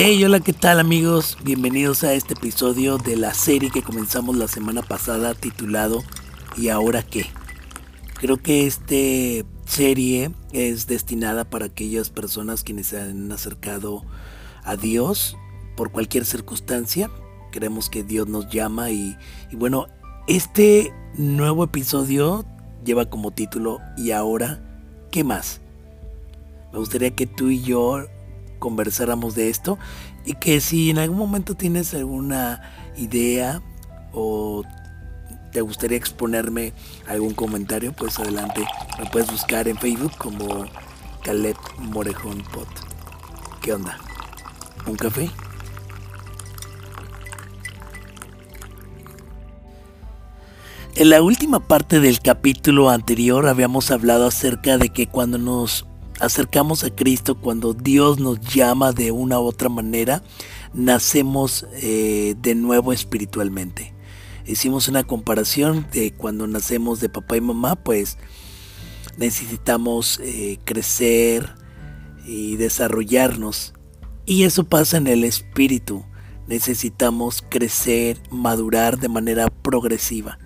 [0.00, 1.36] Hey, hola, ¿qué tal amigos?
[1.42, 6.04] Bienvenidos a este episodio de la serie que comenzamos la semana pasada titulado
[6.56, 7.26] ¿Y ahora qué?
[8.14, 14.04] Creo que esta serie es destinada para aquellas personas quienes se han acercado
[14.62, 15.36] a Dios
[15.76, 17.10] por cualquier circunstancia.
[17.50, 19.16] Creemos que Dios nos llama y,
[19.50, 19.88] y bueno,
[20.28, 22.44] este nuevo episodio
[22.88, 24.60] lleva como título ¿Y ahora
[25.10, 25.60] qué más?
[26.72, 28.06] Me gustaría que tú y yo
[28.58, 29.78] conversáramos de esto
[30.24, 32.62] y que si en algún momento tienes alguna
[32.96, 33.62] idea
[34.12, 34.64] o
[35.52, 36.72] te gustaría exponerme
[37.06, 38.66] algún comentario, pues adelante,
[38.98, 40.64] me puedes buscar en Facebook como
[41.22, 42.68] Caleb Morejón Pot.
[43.62, 43.98] ¿Qué onda?
[44.86, 45.30] ¿Un café?
[50.98, 55.86] En la última parte del capítulo anterior habíamos hablado acerca de que cuando nos
[56.18, 60.24] acercamos a Cristo, cuando Dios nos llama de una u otra manera,
[60.74, 63.94] nacemos eh, de nuevo espiritualmente.
[64.44, 68.18] Hicimos una comparación de cuando nacemos de papá y mamá, pues
[69.18, 71.54] necesitamos eh, crecer
[72.26, 73.72] y desarrollarnos.
[74.26, 76.04] Y eso pasa en el espíritu.
[76.48, 80.40] Necesitamos crecer, madurar de manera progresiva.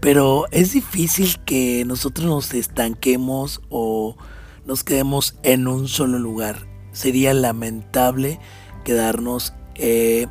[0.00, 4.16] Pero es difícil que nosotros nos estanquemos o
[4.64, 6.66] nos quedemos en un solo lugar.
[6.92, 8.40] Sería lamentable
[8.84, 10.26] quedarnos eh,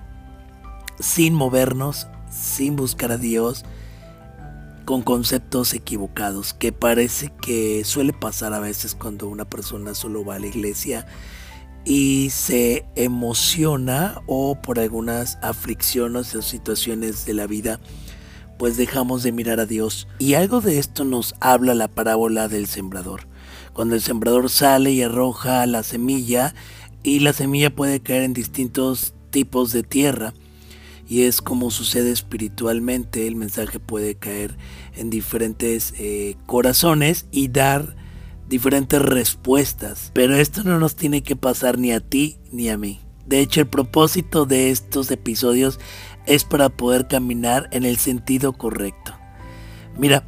[0.99, 3.63] sin movernos, sin buscar a Dios,
[4.85, 10.35] con conceptos equivocados, que parece que suele pasar a veces cuando una persona solo va
[10.35, 11.05] a la iglesia
[11.85, 17.79] y se emociona o por algunas aflicciones o situaciones de la vida,
[18.59, 20.07] pues dejamos de mirar a Dios.
[20.19, 23.27] Y algo de esto nos habla la parábola del sembrador
[23.79, 26.53] cuando el sembrador sale y arroja la semilla
[27.01, 30.33] y la semilla puede caer en distintos tipos de tierra
[31.07, 34.57] y es como sucede espiritualmente, el mensaje puede caer
[34.95, 37.95] en diferentes eh, corazones y dar
[38.49, 42.99] diferentes respuestas, pero esto no nos tiene que pasar ni a ti ni a mí.
[43.25, 45.79] De hecho, el propósito de estos episodios
[46.25, 49.13] es para poder caminar en el sentido correcto.
[49.97, 50.23] Mira,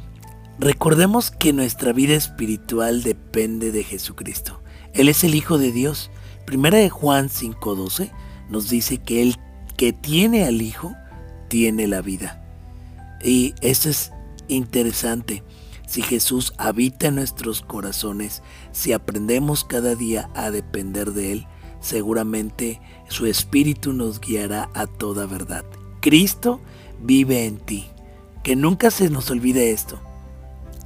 [0.62, 4.62] Recordemos que nuestra vida espiritual depende de Jesucristo.
[4.92, 6.10] Él es el Hijo de Dios.
[6.46, 8.12] Primera de Juan 5:12
[8.48, 9.36] nos dice que el
[9.76, 10.92] que tiene al Hijo
[11.48, 12.44] tiene la vida.
[13.24, 14.12] Y eso es
[14.46, 15.42] interesante.
[15.86, 21.46] Si Jesús habita en nuestros corazones, si aprendemos cada día a depender de Él,
[21.80, 25.64] seguramente su Espíritu nos guiará a toda verdad.
[26.02, 26.60] Cristo
[27.00, 27.86] vive en ti.
[28.42, 30.00] Que nunca se nos olvide esto.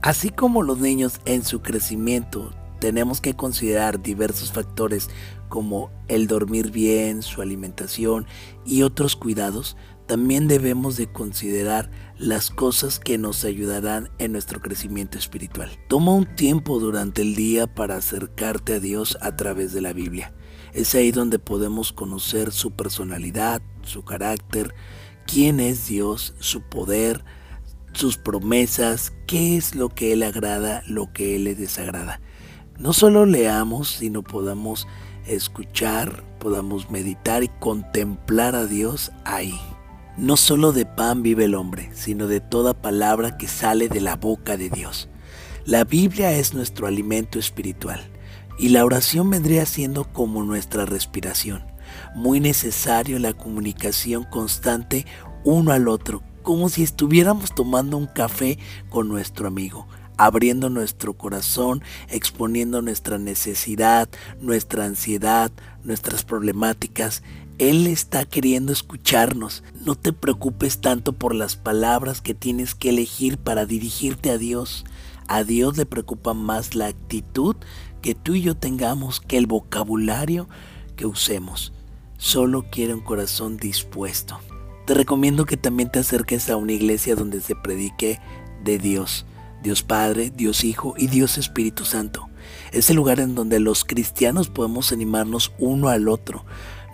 [0.03, 5.09] Así como los niños en su crecimiento tenemos que considerar diversos factores
[5.49, 8.26] como el dormir bien, su alimentación
[8.66, 9.76] y otros cuidados,
[10.06, 15.71] también debemos de considerar las cosas que nos ayudarán en nuestro crecimiento espiritual.
[15.88, 20.32] Toma un tiempo durante el día para acercarte a Dios a través de la Biblia.
[20.72, 24.75] Es ahí donde podemos conocer su personalidad, su carácter,
[25.26, 27.25] quién es Dios, su poder,
[27.92, 32.20] sus promesas, qué es lo que Él agrada, lo que Él le desagrada.
[32.78, 34.87] No solo leamos, sino podamos
[35.26, 39.59] escuchar, podamos meditar y contemplar a Dios ahí.
[40.16, 44.16] No solo de pan vive el hombre, sino de toda palabra que sale de la
[44.16, 45.08] boca de Dios.
[45.64, 48.00] La Biblia es nuestro alimento espiritual
[48.59, 51.65] y la oración vendría siendo como nuestra respiración.
[52.15, 55.06] Muy necesario la comunicación constante
[55.44, 58.56] uno al otro como si estuviéramos tomando un café
[58.89, 64.09] con nuestro amigo, abriendo nuestro corazón, exponiendo nuestra necesidad,
[64.41, 65.50] nuestra ansiedad,
[65.83, 67.25] nuestras problemáticas.
[67.59, 69.65] Él está queriendo escucharnos.
[69.84, 74.85] No te preocupes tanto por las palabras que tienes que elegir para dirigirte a Dios.
[75.28, 77.56] A Dios le preocupa más la actitud
[78.02, 80.49] que tú y yo tengamos que el vocabulario
[80.96, 81.73] que usemos.
[82.19, 84.40] Solo quiere un corazón dispuesto
[84.87, 88.20] te recomiendo que también te acerques a una iglesia donde se predique
[88.62, 89.26] de Dios,
[89.61, 92.28] Dios Padre, Dios Hijo y Dios Espíritu Santo.
[92.70, 96.44] Es el lugar en donde los cristianos podemos animarnos uno al otro,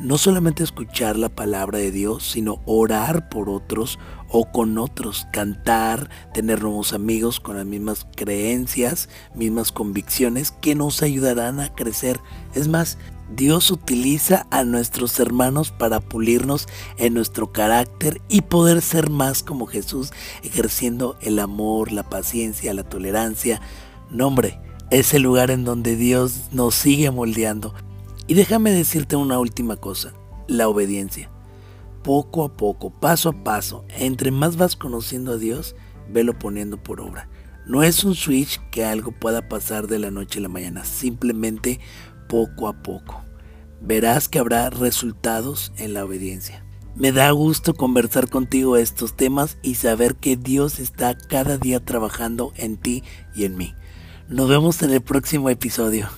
[0.03, 6.11] no solamente escuchar la palabra de Dios, sino orar por otros o con otros, cantar,
[6.35, 12.21] tener nuevos amigos con las mismas creencias, mismas convicciones que nos ayudarán a crecer.
[12.55, 12.99] Es más,
[13.35, 16.67] Dios utiliza a nuestros hermanos para pulirnos
[16.99, 20.13] en nuestro carácter y poder ser más como Jesús,
[20.43, 23.61] ejerciendo el amor, la paciencia, la tolerancia.
[24.11, 24.59] No, hombre,
[24.91, 27.73] es el lugar en donde Dios nos sigue moldeando.
[28.27, 30.13] Y déjame decirte una última cosa,
[30.49, 31.31] la obediencia.
[32.03, 35.77] Poco a poco, paso a paso, entre más vas conociendo a Dios,
[36.09, 37.29] velo poniendo por obra.
[37.67, 41.81] No es un switch que algo pueda pasar de la noche a la mañana, simplemente
[42.29, 43.23] poco a poco.
[43.81, 46.65] Verás que habrá resultados en la obediencia.
[46.95, 52.53] Me da gusto conversar contigo estos temas y saber que Dios está cada día trabajando
[52.57, 53.03] en ti
[53.35, 53.75] y en mí.
[54.29, 56.09] Nos vemos en el próximo episodio.